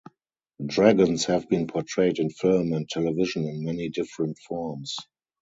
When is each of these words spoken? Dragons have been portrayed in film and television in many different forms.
Dragons 0.65 1.25
have 1.25 1.47
been 1.47 1.67
portrayed 1.67 2.17
in 2.17 2.31
film 2.31 2.73
and 2.73 2.89
television 2.89 3.45
in 3.47 3.63
many 3.63 3.87
different 3.89 4.39
forms. 4.39 4.97